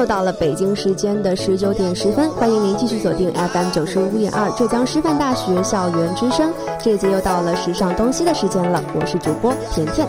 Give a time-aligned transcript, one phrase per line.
[0.00, 6.50] 又到了北京时间的十九点十分，欢迎您继续锁定 FM 九十五点二浙江师范大学校园之声。
[6.82, 10.08] 这一节又到了时尚东西的时间了，我是主播甜甜。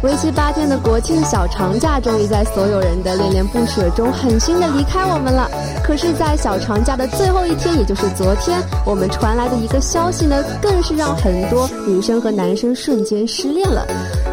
[0.00, 5.50] 为期八天的国庆小长假，终于在所有人的恋恋不舍中狠心的离开我们了。
[5.82, 13.84] 可是，在小长假的最后一天，也就是昨天，我们传来的一个消息呢，更是让很多女生和男生瞬间失恋了。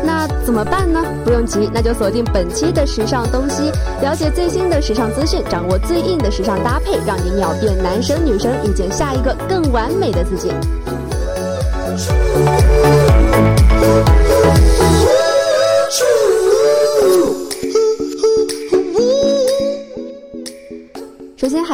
[0.03, 1.03] 那怎么办呢？
[1.23, 3.71] 不用急，那就锁定本期的时尚东西，
[4.01, 10.51] 了解最新的时尚资讯，掌握最硬的时尚搭配，让你秒变男生女生，遇见下一个更完美的自己。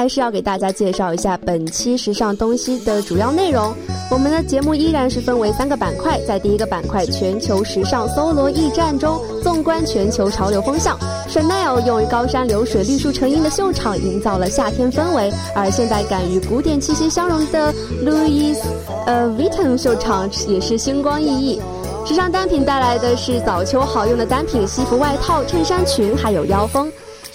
[0.02, 3.72] 还是要给大家介绍一下本期时尚东西的主要内容。
[4.10, 10.98] 我们的节目依然是分为三个板块，在第一个板块“全球时尚搜罗驿站”中，纵观全球潮流风向
[11.30, 17.72] ，Chanel 用于高山流水、绿树成荫的秀场营造了夏天氛围；而现代感与古典气息相融的
[18.04, 18.58] Louis
[19.06, 21.62] 呃 Vuitton 秀场也是星光熠熠。
[22.08, 26.92] 时尚单品带来的是早秋好用的单品，西服、外套、衬衫、裙，还有腰封。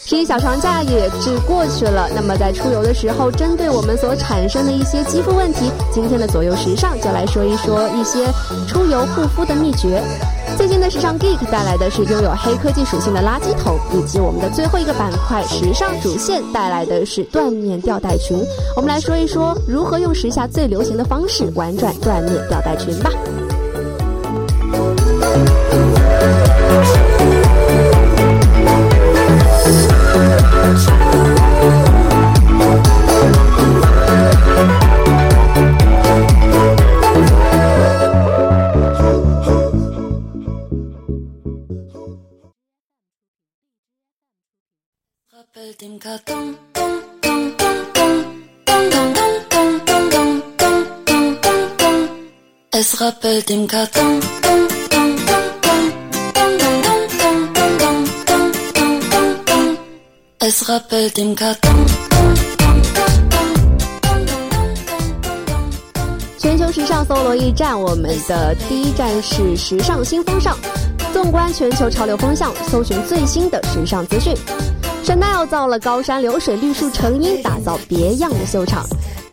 [0.08, 8.24] 十一小长假也是过去了，那么在出游的时候，针对我们所产生的一些肌肤问题，今天的左右时尚就来说一说一些
[8.68, 10.00] 出游护肤的秘诀。
[10.56, 18.38] 最近的时尚 geek 带来的是拥有黑科技属性的垃圾桶，以及我们的最后一个板块时尚主线带来的是缎面吊带裙。
[18.76, 23.10] 我们来说一说如何用时下最流行的方式玩转缎面吊带裙吧。
[66.38, 70.56] 全球时尚搜罗驿站，我们的第一站是时尚新风尚。
[71.12, 74.36] 纵观全球潮流风向，搜寻最新的时尚资讯。
[75.04, 78.86] Chanel 造了高山流水、绿树成荫，打造别样的秀场。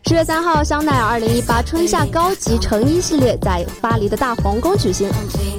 [0.06, 5.10] 十月三号，香奈儿二零一八春夏高级成衣系列在巴黎的大皇宫举行。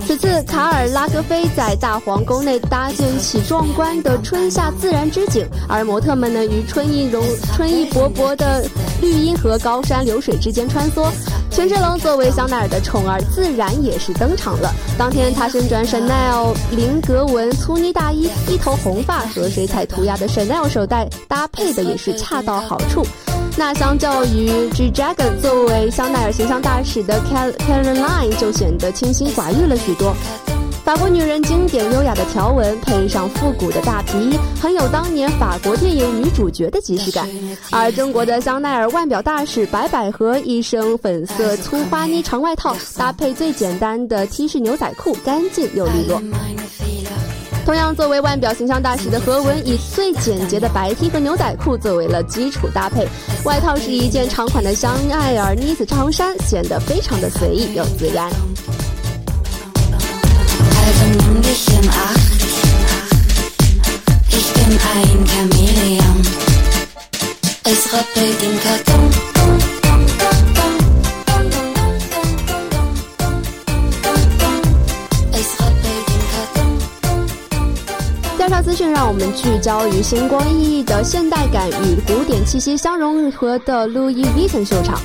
[0.07, 7.25] 此次，卡尔拉格菲在大皇宫内搭建起壮观的春夏自然之景，而模特们呢，于春意融
[7.55, 8.63] 春意勃勃的
[9.01, 11.11] 绿荫和高山流水之间穿梭。
[11.51, 14.71] 权志龙作为香奈儿的宠儿，自然也是登场了。
[14.99, 23.07] 当天，他身穿 Chanel 菱格纹粗呢大衣，一头红发和水彩涂鸦的 Chanel 手袋搭配的也是恰到好处。
[23.57, 30.13] 那相较于 G Dragon 作为香奈儿形象大使的 Caroline 就显得清新寡欲了许多。
[30.85, 37.27] 法国女人经典优雅的条纹，配上复古的大皮衣，很有当年法国电影女主角的即视感。
[37.71, 46.21] 而中国的香奈儿腕表大使白百合，一身粉色粗花呢长外套，搭配最简单的 T 恤牛仔裤，干净又利落。
[47.65, 53.09] 同样作为腕表形象大使的何文，以最简洁的白 T 和牛仔裤作为了基础搭配，
[53.45, 58.31] 外套是一件长款的香奈儿呢子长衫，显得非常的随意又自然。
[78.45, 85.01] 介绍资讯，让我们聚焦于星光熠熠的现代感与古典气息相融合的 Louis Vuitton 秀场。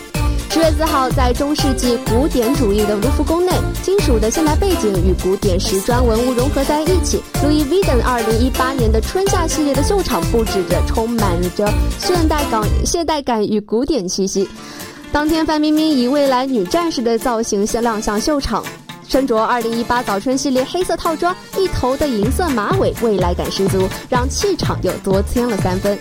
[0.50, 7.24] 十月四号，在中世纪古典主义的卢浮宫内，金属的现代背景与古典时装文物融合在一起。
[7.42, 14.50] 路易威登二零一八年的春夏系列的秀场布置着，充满着现代感、现代感与古典气息。
[15.14, 18.62] 当天，范冰冰以未来女战士的造型先亮相秀场，
[19.10, 25.98] 身着二零一八早春系列黑色套装，一头的银色马尾，未来感十足，让气场又多添了三分。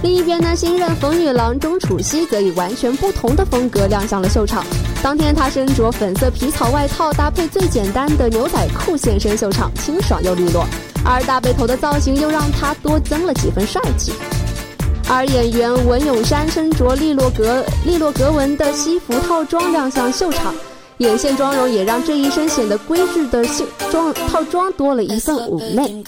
[0.00, 4.64] 另一边呢，新任冯女郎钟楚曦则以完全不同的风格亮相了秀场。
[5.02, 10.64] 当天，她身着粉色皮草外套，搭配最简单的牛仔裤现身秀场，清爽又利落。
[11.04, 14.12] 而大背头的造型又让她多增了几分帅气。
[15.08, 20.54] 而演员文咏珊身着利落格利落格纹的西服套装亮相秀场，
[20.98, 26.02] 眼线妆容也让这一身显得规矩的秀装套装多了一份妩媚。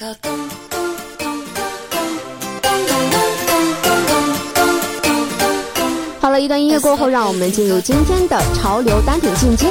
[6.19, 9.67] 好了一段音乐过后，让我们进入今天的潮流单品进阶。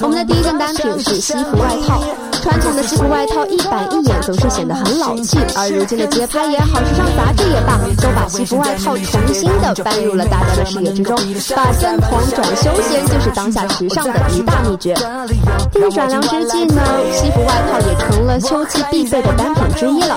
[0.00, 2.35] 我们的第一件单品是西服外套。
[2.46, 5.36] 传统的西服外套一板一眼，总是显得很老气。
[5.56, 11.16] 而如今的街拍也好，时尚杂志也罢，都把西服外套重新的搬入了大家的视野之中。
[11.56, 14.94] 把正统转休闲，就是当下时尚的一大秘诀。
[15.74, 16.82] 逆转凉之际呢，
[17.12, 20.16] 西服外套也成了秋季必备的单品之一了。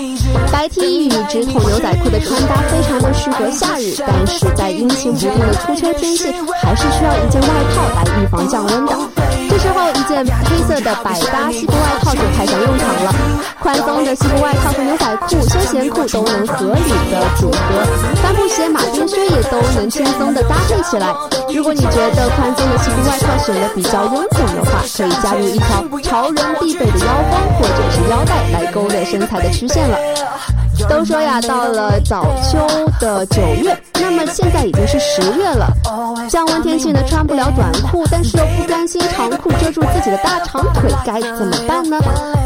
[0.51, 6.31] 白 T 与直筒牛仔裤的穿搭非常的适合夏日，但是在阴晴不定的初秋天气，
[6.61, 8.93] 还是需要一件外套来预防降温的。
[9.49, 13.15] 这时候，一件黑色的百搭西服外套就派上用场了。
[13.59, 17.57] 宽松的西服外套和牛仔裤、休闲裤都能合理的组合，
[18.21, 21.07] 帆布鞋、马丁靴也都能轻松的搭配起来。
[21.53, 29.97] 如果你觉得宽松的西服外套显得比较臃肿的话，可以加入一条潮人必备的腰封或者是腰带来勾勒身材的曲线了。
[30.87, 32.57] 都说呀，到了早秋
[32.99, 35.67] 的九月，那么现在已经是十月了。
[36.29, 41.97] 降温天气呢，穿不了短裤，但是又不甘心长裤遮住自己的大长腿，该怎么办呢？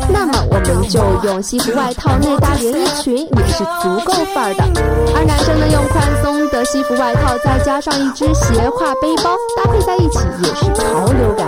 [0.09, 4.63] 那么我们就用西服外套内搭连衣裙，也是足够范儿的。
[5.15, 11.42] 而男生呢，用宽松的西服外套，再加上一只斜挎背包，搭配在一起也是潮流感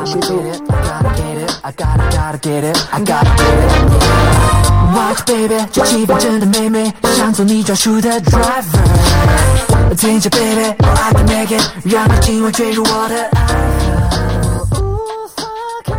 [4.95, 9.95] Watch baby，这气氛真的美美，想做你专属的 driver。
[9.97, 13.47] 听着 baby，I can make it，让你今晚坠入我的爱
[14.11, 14.34] 河。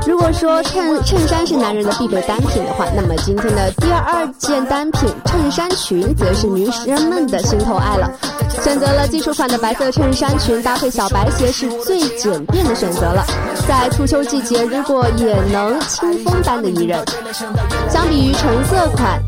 [0.07, 8.09] 如果说衬衬衫是男人的必备单品的话，那么今天的第二件单品衬衫裙则是女生们的心头爱了。
[8.63, 13.27] 选择了基础款的白色衬衫裙，搭配小白鞋是最简便的选择了。
[13.67, 17.05] 在初秋季节，如果也能清风般的宜人，
[17.91, 19.21] 相比于橙色款。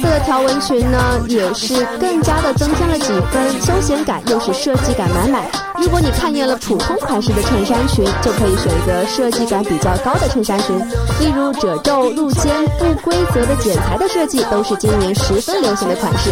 [0.00, 5.42] 色的条纹裙呢，也是更加的增添了几分休闲感，又是设计感满满。
[5.76, 10.78] 如果你看厌了普通款式的衬衫裙，就可以选择设计感比较高的衬衫裙，
[11.20, 16.30] 例如褶皱、露肩、不规则的剪裁的设计，都是今年十分流行的款式。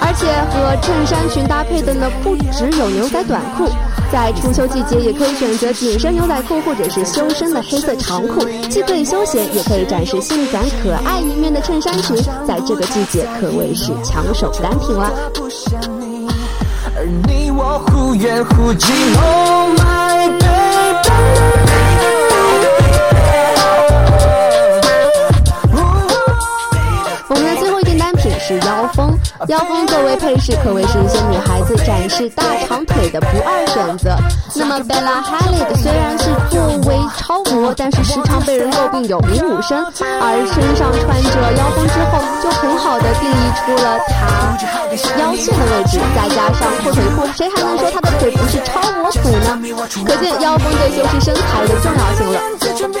[0.00, 3.68] 而且和衬衫裙搭配的呢，不只有牛仔短裤。
[4.14, 12.16] 在初秋季节，也可以选择紧身牛仔裤或者是修身的黑色长裤，既可以休闲，也可以展示性感可爱一面的衬衫裙，
[12.46, 15.12] 在这个季节可谓是抢手单品了。
[16.96, 20.54] 而你我忽远忽近，Oh my baby。
[28.46, 29.13] 是腰封，
[29.48, 34.16] 腰封作为配饰，可谓是一些女孩子展示大长腿的不二选择。
[34.54, 44.14] 那么 Bella Hadid 虽然是作为超模，但是时常被人诟病有名武身，而身上穿着腰封之后，就很好的定义出了她
[45.18, 45.98] 腰线的位置。
[46.14, 49.58] 再加上阔腿裤，谁还能说她的腿不是超模腿呢？
[50.06, 52.40] 可见腰封对修饰身材的重要性了。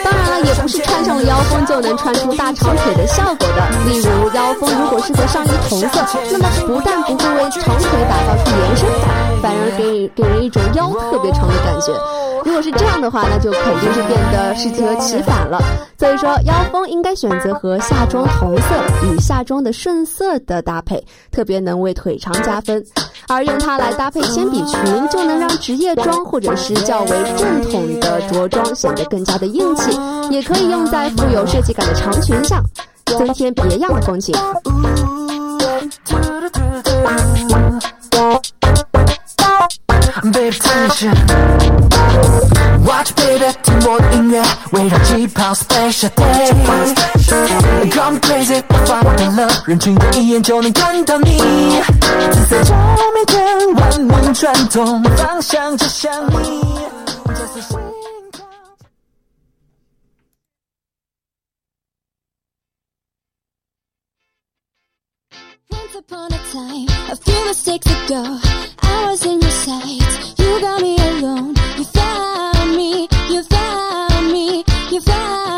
[0.02, 3.70] 当然了，也不是穿上了腰封就能穿出大长腿的效果的。
[3.86, 11.92] 例如腰封如果是和上衣同色，那么不但不会为长腿打造出延伸感，反而给给人一种腰特别长的感觉。
[12.44, 15.62] 如果是这样的话，那就肯定是变得适得其反了。
[15.96, 18.62] 所以说，腰封应该选择和下装同色
[19.06, 22.84] 与下装的顺色的搭配，特别能为腿长加分。
[23.28, 29.96] 而用它来搭配铅笔裙，就能让职业装或者是较为正统的着装显得更加的硬气。
[30.30, 32.60] 也可以用在富有设计感的长裙上，
[33.06, 34.34] 增添别样的风情。
[40.32, 40.56] Baby
[42.86, 44.42] Watch baby 听我的音乐，
[44.72, 46.54] 围绕气泡 Special Day。
[47.92, 51.38] Come crazy，发光的了，人群的一眼就能看到你。
[52.32, 52.74] 紫色照
[53.14, 56.10] 明灯，万梦转动，方向就像
[56.42, 56.62] 你。
[66.08, 68.38] Upon a time, a few mistakes ago,
[68.82, 70.34] I was in your sights.
[70.38, 71.54] You got me alone.
[71.78, 73.08] You found me.
[73.28, 74.64] You found me.
[74.90, 75.53] You found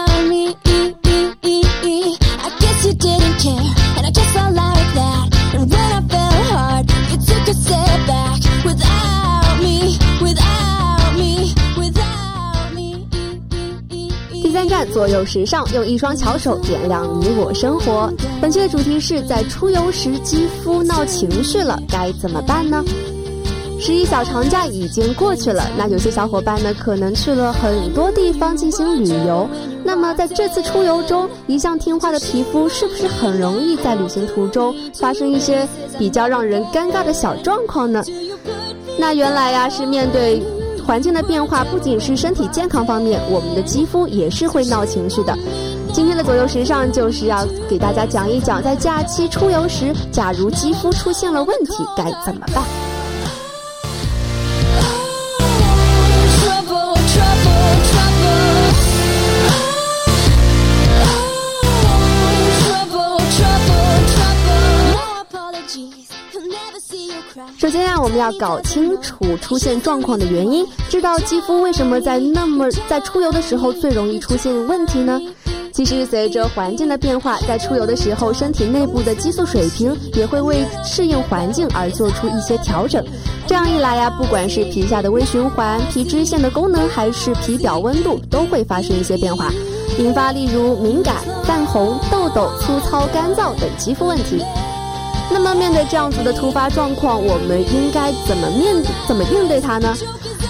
[14.96, 18.10] 左右时尚，用一双巧手点亮你我生活。
[18.40, 22.82] 本期的主题是在出游时肌肤闹情绪了，该怎么办呢？
[23.78, 29.46] 十一小长假已经过去了，那有些小伙伴呢可能去了很多地方进行旅游。
[29.84, 38.02] 那么在这次出游中，一向听话的皮肤是不是很容易在旅行途中发生一些比较让人尴尬的小状况呢？
[38.98, 40.42] 那原来呀是面对
[40.86, 45.36] 环境的变化，不仅是身体健康方面，我们的肌肤也是会闹情绪的。
[45.92, 52.95] 今天的左右时尚就是要给大家讲一讲，在假期出游时，假如肌肤出现了问题，该怎么办。
[67.58, 75.20] 首先呀，我们要搞清楚出现状况的原因，知道肌肤为什么在那么在出游的时候最容易出现问题呢？
[75.72, 83.04] 其实随着环境的变化，在出游的时候，身体内部的激素水平也会为适应环境而做出一些调整。
[83.46, 89.50] 这样一来呀，不管是皮下的微循环、皮脂腺的功能，还是皮表温度，都会发生一些变化，
[89.98, 94.42] 引发例如敏感、泛红、痘痘、粗糙、干燥等肌肤问题。
[95.30, 99.94] 那么，面对这样子的突发状况，我们应该怎么面怎么应对它呢？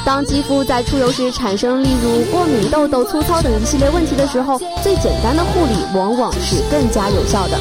[0.05, 7.59] 当肌肤在出油时产生例如过敏、痘痘、粗糙等一系列问题的时候，最简单的护理往往是更加有效的。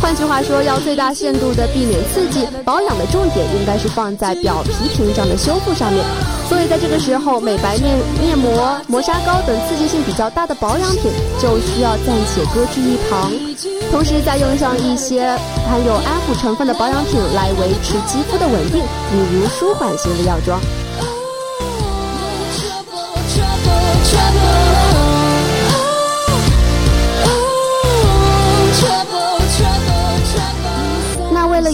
[0.00, 6.04] 换句话说，要最大限度的避免刺激，保养的重点应该是放在表皮屏障的修复上面。
[6.48, 11.10] 所以在这个时候，美白面面膜、磨砂膏等刺激性比较大的保养品
[11.40, 13.32] 就需要暂且搁置一旁，
[13.90, 15.36] 同时再用上一些
[15.66, 20.60] 含有安抚成分的保养品来维持肌肤的稳定，比如舒缓型的药妆。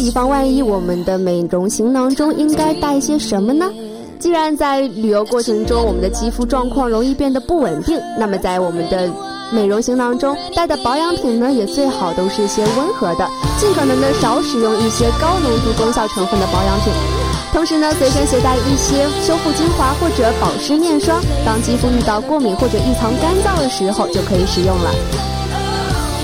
[0.02, 3.70] 以防万一，我们的美容行囊中应该带些什么呢？
[4.18, 9.08] 既然在旅游过程中，我们的肌肤状况容易变得不稳定，那么在我们的
[9.52, 13.30] 美容行囊中带的保养品呢，也最好都是些温和的，
[13.60, 16.92] 尽可能的少使用一些高浓度功效成分的保养品。
[17.52, 25.31] 同时呢，随身携带一些修复精华或者保湿面霜，当肌肤遇到过敏或者异常干燥的时候，就可以使用了。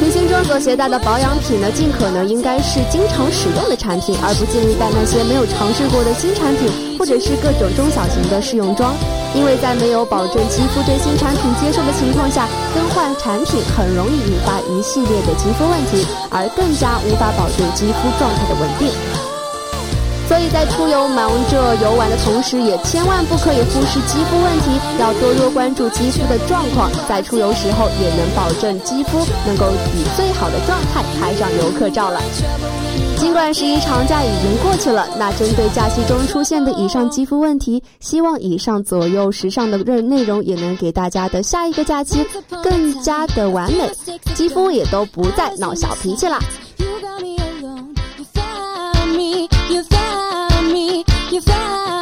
[0.00, 8.94] 明星中所携带的保养品呢，尽可能应该是经常使用的产品，而不建议带那些没有尝试过的新产品，或者是各种中小型的试用装，
[9.34, 19.27] 因为在没有保证肌肤对新产品接受的情况下，更换产品很容易引发一系列的肌肤问题，而更加无法保证肌肤状态的稳定。
[20.28, 29.66] 所以在出游忙着游玩的同时，也千万不可以忽视肌肤问题，要多多关注肌肤的状况，在出游时候也能保证肌肤能够
[29.96, 32.20] 以最好的状态拍上游客照了。
[33.16, 42.24] 尽管十一长假已经过去了，那针对假期中出现的以上肌肤问题，希望以上左右时尚的内内容也能给大家的下一个假期
[42.62, 43.90] 更加的完美，
[44.34, 46.38] 肌肤也都不再闹小脾气啦。
[51.32, 51.97] You found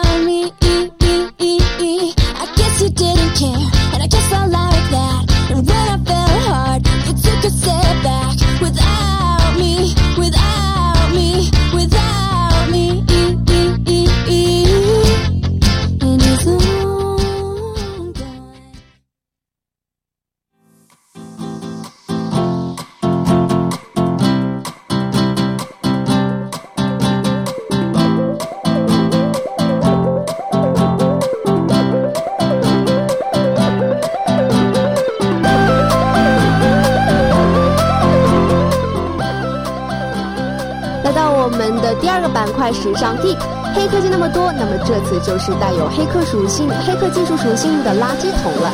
[44.28, 48.73] 多，那么这次就是带有黑客属性、黑客技术属性的垃圾桶了。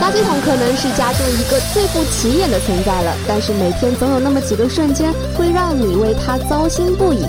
[0.00, 7.24] 垃圾桶可能是家中一个最不起眼的存在了，但是每天总有那么几个瞬间会让你为它糟心不已。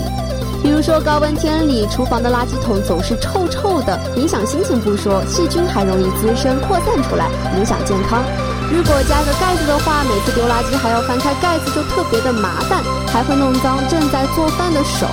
[0.62, 8.22] 比如说高温天里，厨房的垃圾桶总是臭臭的，影响心情不说，细菌还容易滋生扩散出来，影响健康。
[8.70, 15.06] 如果加个盖子的话，每次丢垃圾还要翻开盖子，就特别的麻烦，还会弄脏正在做饭的手。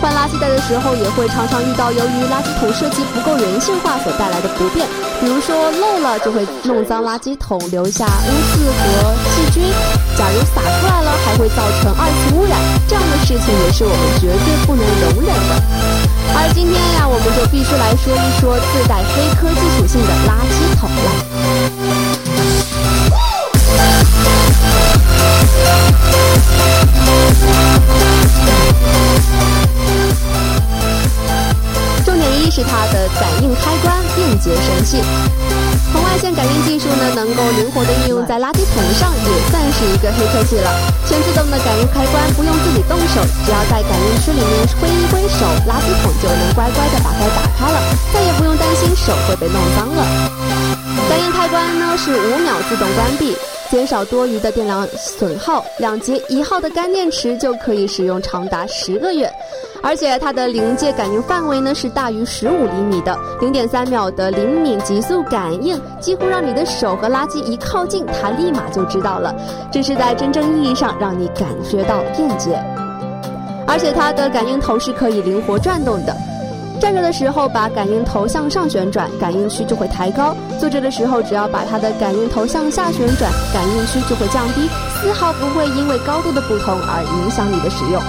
[0.00, 4.88] 换垃圾袋的时候，也会常常遇到由于垃圾桶设计不够人性化所带来的不便，
[5.20, 9.62] 比如说漏了就会弄脏垃圾桶，留下污渍和细菌。
[10.16, 15.52] 假如洒出来了，还会造成二次污染，这样的事情也是我们绝对不能容忍的。
[16.34, 21.08] 而今天呀，我们就必须来说一说自带黑科技属性的垃圾桶了。
[32.50, 34.98] 是它的感应开关便捷神器，
[35.92, 40.68] 红外线感应技术呢能够灵活的运用在垃圾桶上，也算是一个黑科技了。
[41.06, 47.78] 全自动的感应开关不用自己动手，只要在感应区里面挥一挥手，垃圾桶就能乖乖的把它打开了，
[48.12, 50.02] 再也不用担心手会被弄脏了。
[51.08, 53.36] 感应开关呢是五秒自动关闭。
[53.70, 59.30] 减少多余的电量损耗，两节一号的干电池就可以使用长达十个月，
[59.80, 69.32] 而且它的临界感应范围呢是大于十五厘米的，零点三秒的灵敏极速感应，几乎让你的手和垃圾一靠近，它立马就知道了，
[69.70, 72.60] 这是在真正意义上让你感觉到便捷，
[73.68, 76.12] 而且它的感应头是可以灵活转动的。
[76.80, 84.66] 站着的时候，把感应头向上旋转，感应区就会抬高；坐着的时候，只要把它的感应头向下旋转，感应区就会降低，
[84.96, 88.02] 丝毫不会因为高度的不同而影响你的使用。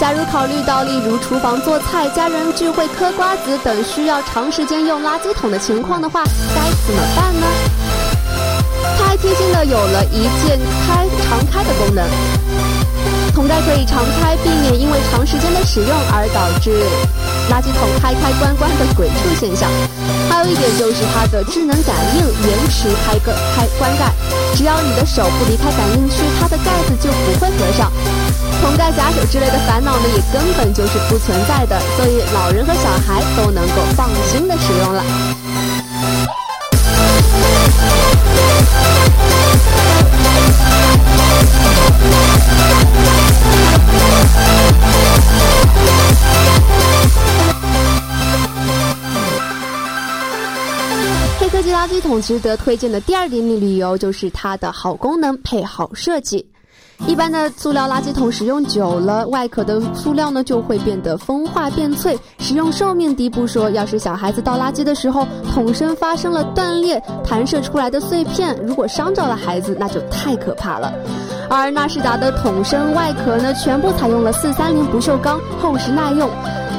[0.00, 7.46] 假如考虑到例如厨房做菜、家人聚会嗑瓜子等需要长时间用垃圾桶的情况的话，该怎么办呢？
[8.98, 12.77] 它还贴心的有了一键开常开的功能。
[13.34, 16.70] 桶盖可以常开，避免因为长时间的使用而导致
[17.50, 19.70] 垃圾桶开开关关的鬼畜现象。
[20.28, 24.12] 还有一点就是它的智能感应延迟开个开关盖，
[24.54, 27.92] 只要你的手不离开感应区，它的盖子就不会合上，
[28.60, 35.04] 桶盖夹手之类的烦恼呢也根本就是不存在的，所以老人和小孩都能够放心的使用了。
[51.58, 56.46] 设计垃圾桶值得推荐的第二点理由就是它的好功能配好设计。
[57.08, 70.92] 一般的塑料垃圾桶使用久了，外壳的塑料呢就会变得风化变脆，使用寿命低不说，要是小孩子倒垃圾的时候，桶身发生了断裂，弹射出来的碎片，如果伤着了孩子，那就太可怕了。
[71.50, 76.30] 而纳仕达的桶身外壳呢，全部采用了四三零不锈钢，厚实耐用，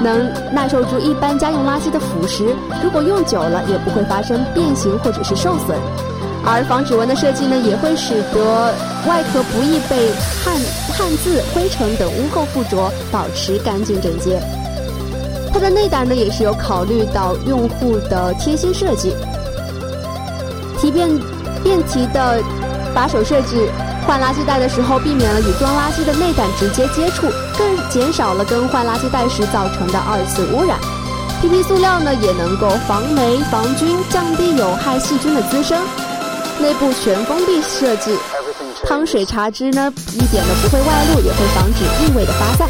[0.02, 5.78] 能耐受住一般家用垃圾的腐蚀，如果用久了也不会发生变形或者是受损。
[6.46, 8.74] 而防指纹的设计呢，也会使得
[9.08, 10.10] 外壳不易被
[10.44, 10.56] 汗、
[10.98, 14.40] 汗渍、灰尘等污垢附着，保持干净整洁。
[15.52, 19.14] 它的内胆呢，也是有考虑到用户的贴心设计，
[20.80, 21.10] 提便
[21.62, 22.42] 便提的
[22.96, 23.68] 把手设置，
[24.10, 30.80] 换垃圾袋的时候避免了与装垃圾的内胆直接接触，更减少了更换垃圾袋时造成的二次污染。
[31.44, 35.78] PP 塑料呢，也能够防霉、防菌，降低有害细菌的滋生。
[36.60, 38.18] 内部全封闭设计，
[38.84, 42.68] 汤水茶汁呢一点都不会外露，也会防止异味的发散。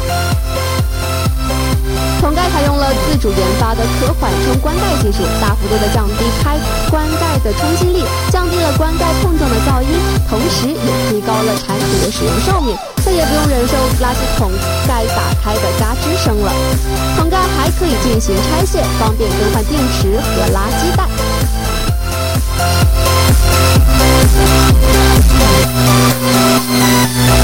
[2.20, 6.58] 桶盖采用了自主研发的可缓冲关盖技术，大幅度的降低开
[6.90, 9.88] 关盖的冲击力，降低了关盖碰撞的噪音，
[10.28, 10.74] 同时也
[11.08, 14.52] 提高了产品的使用寿命，再也不用忍受垃圾桶
[14.86, 16.52] 盖打开的嘎吱声了。
[17.16, 21.08] 桶盖还可以进行拆卸，方便更换电池和垃圾袋。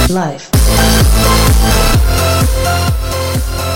[0.09, 1.96] Life。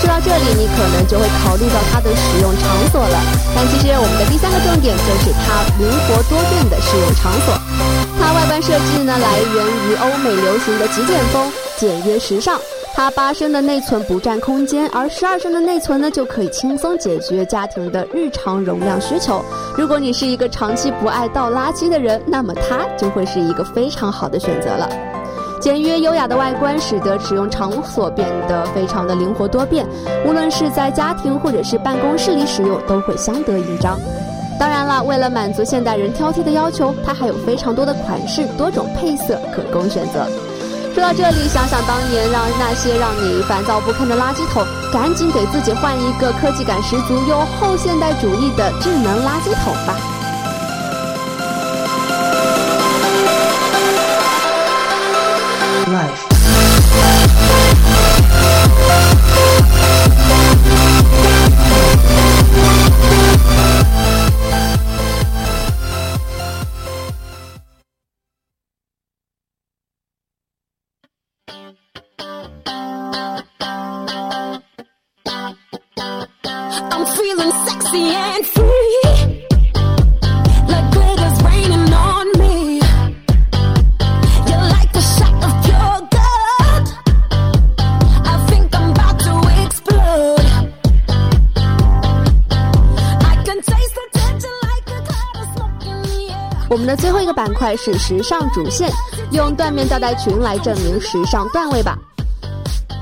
[0.00, 3.20] 说到这里，你可能就会考虑到它的使用场所了。
[3.54, 7.54] 但其实我们的第三个重点就是它灵活多变的使用场所。
[8.18, 12.58] 它外观设计呢，来源于欧美流行的极简风，简约时尚。
[12.92, 19.42] 它八升的内存不占空间，而十二升的内存呢，就可以轻松解决家庭的日常容量需求。
[19.76, 24.88] 如果你是一个长期不爱倒垃圾的人，那么它就会是一个非常好的选择了。
[25.60, 29.86] 简约优雅的外观使得使用场所变得非常的灵活多变，
[30.26, 34.00] 无论是在家庭或者是办公室里使用，都会相得益彰。
[34.58, 40.26] 当然了，为了满足现代人挑剔的要求，它还有非常多的款式、多种配色可供选择。
[40.94, 49.94] 说到这里，想想当年让那些让你烦躁不堪的垃圾桶，赶紧给自己换一个科技感十足又后现代主义的智能垃圾桶吧。
[97.82, 98.90] 是时尚主线，
[99.32, 101.98] 用缎面吊带裙来证明时尚段位吧。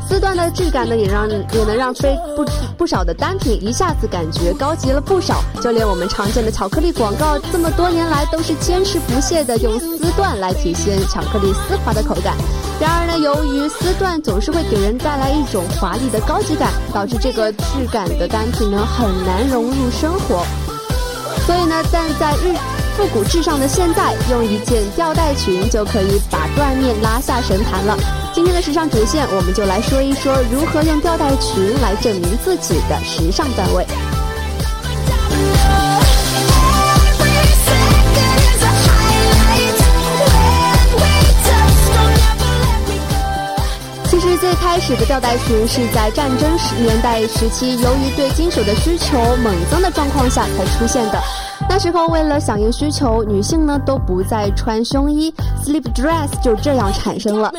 [0.08, 2.44] 丝缎的质感呢，也让也能让非不
[2.78, 5.42] 不少的单品一下子感觉高级了不少。
[5.60, 12.34] 就连我们常见的巧克力广告，这么多年来都是坚持不懈的用丝缎来体现巧克力丝滑的口感。
[12.80, 20.42] 然而呢，由于丝缎总是会给人带来一种华丽的高级感，导致这个质感的单品呢很难融入生活。
[21.46, 22.54] 所以呢，但在日
[22.98, 27.96] 复古至上的现在，用一件吊带裙就可以把缎面拉下神坛了。
[28.34, 33.86] 今天的时尚主线，我们就来说一说如何用吊带裙来证明自己的时尚段位。
[44.10, 51.22] 其实最开始的吊带裙是在战争时年代时期，由于对金属的需求猛增的状况下才出现的。
[51.68, 55.32] 那时候为了响应需求，女性呢都不再穿胸衣
[55.64, 57.52] ，sleep dress 就这样产生了。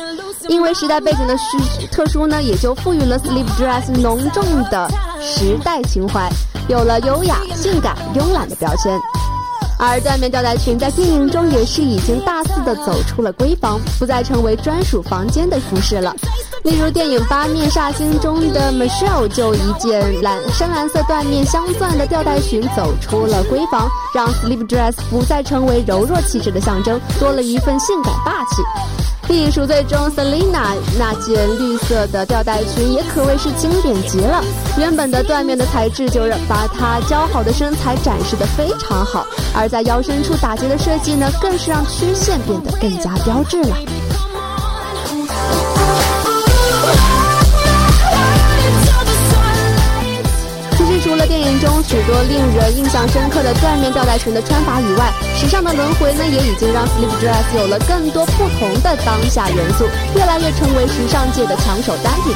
[0.48, 6.28] 因为时代背景的需特殊呢，也就赋予了 sleep dress 浓重的时代情怀，
[6.68, 9.00] 有了优雅、性感、慵懒的标签。
[9.78, 16.14] 而缎面吊带裙在电影中也是已经大肆的走出了闺房，不再成为专属房间的服饰了。
[16.62, 28.62] 例如电影《八面煞星》中的 Michelle 就一件蓝深蓝色缎面镶钻的吊带裙走出了闺房，让 sleep dress 不再成为柔弱气质的象征，多了一份性感霸气。
[29.26, 34.42] 《电影赎罪》中 Selina 那件绿色的吊带裙也可谓是经典极了。
[34.76, 43.76] 原本的缎面的材质就让把她姣好的身材展示的非常好，而在腰身处打结的设计呢，更是让曲线变得更加标致了。
[51.90, 62.32] 许多令人印象深刻的缎面吊带裙的穿法以外，时尚的轮回呢，也已经让 slip dress 有了更多不同的当下元素，越来越成为时尚界的抢手单品。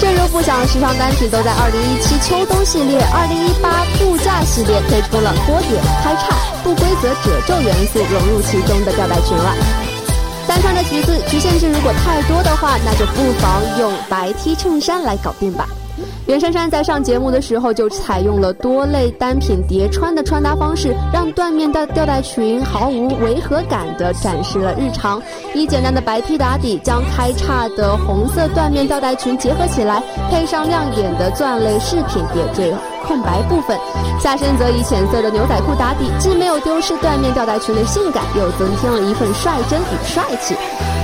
[0.00, 9.54] 正如不少时尚单品都在2017秋冬系列、2018度假系列推出了波点、开叉、不规则褶皱元素融入其中的吊带裙了。
[10.48, 15.68] 单穿的橘子局限性如果太多的话，那就不妨用白 T 衬衫来搞定吧。
[16.26, 25.22] 袁姗姗在上节目的时候就采用了多类单品叠穿的穿搭方式，让缎面的吊带裙毫无违和感地展示了日常。
[25.54, 32.74] 以简单的白 T 打底，将开叉的红色缎面吊带裙结合起来，配上亮眼的钻类饰品点缀
[33.06, 33.78] 空白部分。
[34.20, 40.56] 下身则以浅色的牛仔裤打底，既没有丢失缎面吊带裙的性感，又增添了一份率真与帅气。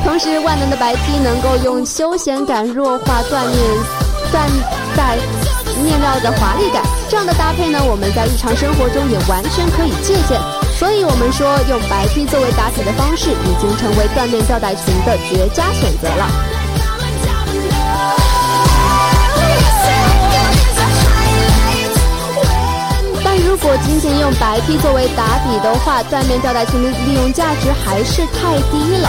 [0.04, 4.01] 同时，万能的白 T 能够用休闲感弱化缎面。
[4.30, 4.46] 缎
[4.96, 5.16] 带
[5.82, 10.40] 面料的华丽感，这样的搭配呢，我们在日常生活中也完全可以借鉴。
[10.78, 16.28] 所以，我们说用白 T 作为打底的方式，已经成为缎面吊带裙的绝佳选择了。
[23.24, 29.08] 但如果仅仅用白 T 作为打底的话，缎面吊带裙的利用价值还是太低了。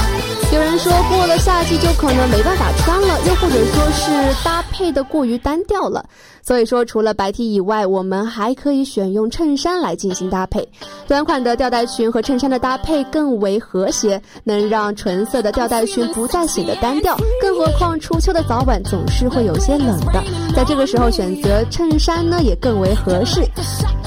[0.53, 6.05] 有人说过了夏季就可能没办法穿了，又或者说是搭配的过于单调了。
[6.45, 10.67] 所以说，除了白 T 以外，我们还可以选用衬衫来进行搭配。
[11.07, 17.15] 短款的吊带裙和衬衫的搭配更为和谐，能让纯色的吊带裙不再显得单调。
[17.41, 20.21] 更何况初秋的早晚总是会有些冷的，
[20.53, 23.41] 在这个时候选择衬衫呢，也更为合适。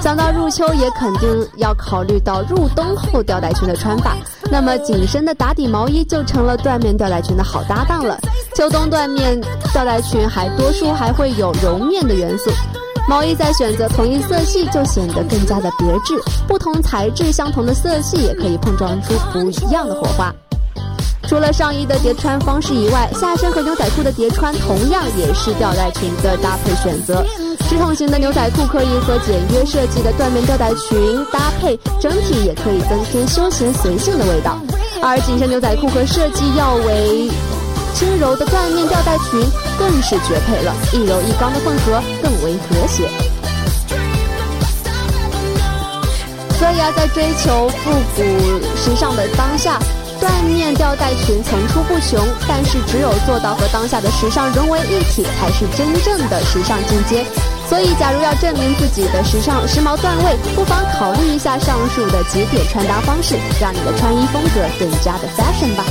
[0.02, 4.14] 想到入秋，也肯定要考虑到入冬后吊带裙的穿法。
[4.50, 8.18] 那么紧身的打底毛衣就成了缎面吊带裙的好搭档了。
[8.56, 9.38] 秋冬缎面
[9.74, 12.50] 吊带裙还多数还会有绒面的元素，
[13.06, 16.18] 毛衣再选择同一色系就显得更加的别致。
[16.48, 20.34] 不同材质相同的色系也可以碰撞出不一样的火花。
[21.28, 27.22] 除了上衣的叠穿方式以外，下身和牛仔裤的叠穿同样也是吊带裙的搭配选择。
[27.68, 34.56] 直筒型的牛仔裤可以和简约设计的缎面吊带裙搭配，整体也可以增添休闲随性的味道。
[35.02, 37.28] 而紧身牛仔裤和设计要为
[37.96, 39.40] 轻柔的缎面吊带裙
[39.78, 43.08] 更是绝配了，一柔一刚的混合更为和谐。
[46.58, 48.22] 所以啊，在追求复古
[48.76, 49.78] 时尚的当下。
[50.20, 57.24] 缎面吊带裙层出不穷，但是只有做到和当下的时尚融为一体，才是真正的时尚进阶。
[57.66, 65.84] 所以，假如要证明自己的时尚时髦段位，不妨考虑一下上述的几点穿搭方式，让你的穿衣风格更加的 fashion 吧。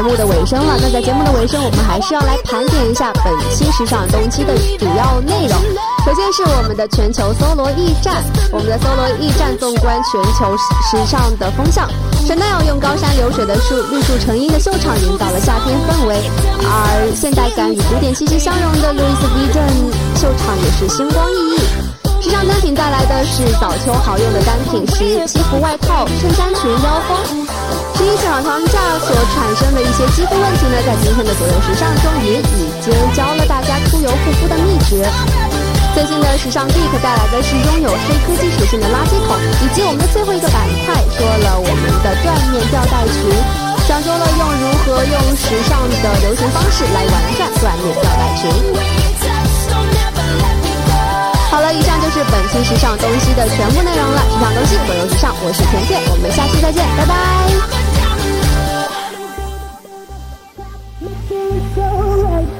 [0.00, 0.78] 节目的尾声了。
[0.80, 5.60] 那在节目的尾声，我们还是要来盘点一下本期时尚东期的主要内容。
[6.06, 11.86] 首先是我们的全球搜罗驿站，我们的搜罗驿站纵观全球时尚的风向。
[12.24, 16.16] Chanel 用高山流水的树绿树成荫的秀场，营造了夏天氛围；
[16.64, 21.60] 而现代感与古典气息相融的 Louis Vuitton 秀场也是星光熠熠。
[22.24, 27.46] 时尚单品带来的是早秋好用的单品是西服、外套、衬衫裙、腰封。
[28.00, 35.04] 十一市场长假所产生的一些肌肤问题呢，在今天的左右时尚中也已经教了大家出油护肤的秘诀。
[35.92, 43.20] 最近的时尚 geek 带来的是拥有黑科技属性的垃圾桶，以及我们的最后一个板块说了我们的缎面吊带裙，
[43.84, 48.48] 讲究了用如何用时尚的流行方式来完善缎面吊带裙。
[51.52, 54.24] 好了，以上就是本期时尚东西的全部内容了。
[54.32, 57.89] 时尚东西，我有时尚，我是甜甜，我们下期再见，拜拜。
[61.50, 62.59] so right.